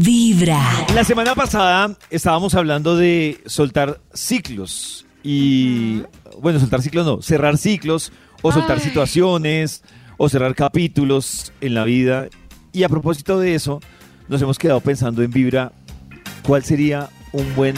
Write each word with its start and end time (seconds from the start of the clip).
Vibra. 0.00 0.60
La 0.94 1.04
semana 1.04 1.34
pasada 1.34 1.96
estábamos 2.10 2.54
hablando 2.54 2.96
de 2.96 3.40
soltar 3.46 4.00
ciclos 4.12 5.06
y, 5.22 6.02
bueno, 6.40 6.58
soltar 6.58 6.82
ciclos 6.82 7.06
no, 7.06 7.22
cerrar 7.22 7.58
ciclos 7.58 8.12
o 8.42 8.50
soltar 8.50 8.80
situaciones 8.80 9.82
o 10.16 10.28
cerrar 10.28 10.54
capítulos 10.54 11.52
en 11.60 11.74
la 11.74 11.84
vida. 11.84 12.28
Y 12.72 12.82
a 12.82 12.88
propósito 12.88 13.38
de 13.38 13.54
eso, 13.54 13.80
nos 14.28 14.42
hemos 14.42 14.58
quedado 14.58 14.80
pensando 14.80 15.22
en 15.22 15.30
Vibra, 15.30 15.72
¿cuál 16.46 16.64
sería 16.64 17.08
un 17.32 17.54
buen 17.54 17.74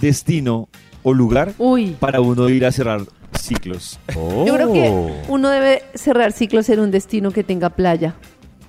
destino 0.00 0.68
o 1.02 1.12
lugar 1.12 1.54
Uy. 1.58 1.96
para 1.98 2.20
uno 2.20 2.48
ir 2.48 2.64
a 2.64 2.72
cerrar 2.72 3.00
ciclos? 3.40 3.98
Yo 4.14 4.54
creo 4.54 4.72
que 4.72 5.22
uno 5.28 5.48
debe 5.48 5.82
cerrar 5.94 6.32
ciclos 6.32 6.68
en 6.68 6.80
un 6.80 6.90
destino 6.90 7.32
que 7.32 7.42
tenga 7.42 7.70
playa. 7.70 8.14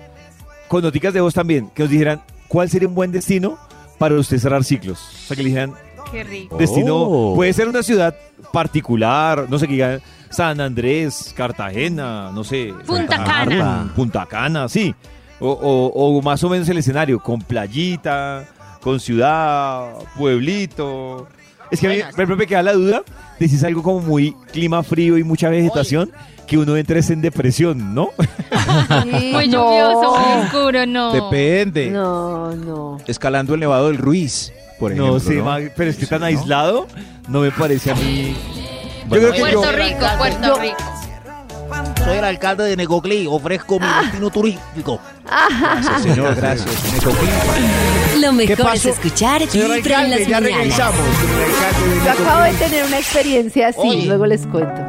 con 0.70 0.82
noticas 0.82 1.14
de 1.14 1.20
voz 1.20 1.34
también, 1.34 1.70
que 1.76 1.84
nos 1.84 1.92
dijeran 1.92 2.22
cuál 2.48 2.70
sería 2.70 2.88
un 2.88 2.96
buen 2.96 3.12
destino 3.12 3.60
para 3.98 4.16
usted 4.16 4.38
cerrar 4.38 4.64
ciclos. 4.64 5.00
O 5.00 5.28
sea, 5.28 5.36
que 5.38 5.44
le 5.44 5.50
dijeran, 5.50 5.74
Qué 6.12 6.24
rico. 6.24 6.58
destino, 6.58 6.96
Oh. 6.96 7.36
puede 7.36 7.52
ser 7.54 7.68
una 7.68 7.84
ciudad 7.84 8.16
particular, 8.54 9.46
no 9.50 9.60
sé 9.60 9.68
qué 9.68 9.74
digan, 9.74 10.02
San 10.30 10.60
Andrés, 10.62 11.34
Cartagena, 11.36 12.32
no 12.34 12.44
sé. 12.44 12.74
Punta 12.86 13.24
Cana. 13.24 13.92
Punta 13.96 14.26
Cana, 14.26 14.68
sí. 14.70 14.94
O, 15.40 15.50
o- 15.52 16.18
o 16.18 16.22
más 16.22 16.44
o 16.44 16.50
menos 16.50 16.68
el 16.70 16.78
escenario, 16.78 17.20
con 17.20 17.42
playita, 17.42 18.46
con 18.82 19.00
ciudad, 19.00 19.92
pueblito. 20.18 21.28
Es 21.72 21.80
que 21.80 21.88
a 22.04 22.26
mí 22.26 22.36
me 22.36 22.48
queda 22.48 22.64
la 22.64 22.74
duda 22.74 23.04
de 23.40 23.48
si 23.50 23.56
es 23.56 23.64
algo 23.64 23.84
como 23.84 24.00
muy 24.02 24.34
clima 24.52 24.84
frío 24.84 25.18
y 25.18 25.24
mucha 25.24 25.50
vegetación, 25.50 26.12
que 26.48 26.58
uno 26.58 26.78
entre 26.78 27.00
en 27.00 27.22
depresión, 27.22 27.94
¿no? 27.94 28.10
Sí, 29.04 29.32
Muy 29.34 29.48
no. 29.48 29.70
lluvioso, 29.70 30.18
muy 30.18 30.42
oscuro, 30.46 30.86
no. 30.86 31.12
Depende. 31.14 31.90
No, 31.90 32.56
no. 32.56 32.98
Escalando 33.08 33.54
el 33.54 33.60
Nevado 33.60 33.88
del 33.88 33.98
Ruiz, 33.98 34.52
por 34.80 34.92
ejemplo. 34.92 35.20
no 35.20 35.44
ma- 35.44 35.60
pero 35.76 35.90
es 35.90 35.98
que 35.98 36.06
tan 36.06 36.24
aislado 36.24 36.88
no 37.28 37.42
me 37.42 37.52
parece 37.52 37.92
a 37.92 37.96
mí. 37.96 38.36
Bueno, 39.08 39.28
yo 39.28 39.32
creo 39.34 39.46
que 39.46 39.52
yo, 39.54 39.62
Puerto 39.62 39.78
Rico, 39.78 40.06
Puerto 40.18 40.48
Yo- 40.48 40.62
Rico. 40.62 40.78
Soy 42.04 42.18
el 42.18 42.24
alcalde 42.24 42.64
de 42.64 42.76
Negoclí, 42.78 43.28
ofrezco 43.28 43.80
mi 43.80 43.88
destino 44.02 44.30
turístico. 44.30 45.00
Gracias, 45.26 46.02
señor, 46.04 46.36
gracias. 46.36 46.70
Lo 48.20 48.32
mejor 48.32 48.76
es 48.76 48.86
escuchar 48.86 49.46
Señor 49.48 49.76
Vibra 49.76 50.04
en 50.06 50.12
las 50.12 50.20
ya 50.28 50.40
mañanas. 50.42 50.58
regresamos. 50.60 51.00
Yo 52.06 52.12
acabo 52.12 52.42
de 52.44 52.52
Necoclí. 52.52 52.70
tener 52.70 52.86
una 52.86 52.98
experiencia 52.98 53.68
así, 53.70 53.80
Oye. 53.80 54.06
luego 54.06 54.26
les 54.26 54.48
cuento. 54.48 54.87